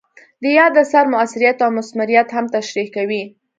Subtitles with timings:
[0.43, 3.23] د یاد اثر مؤثریت او مثمریت هم تشریح کوي.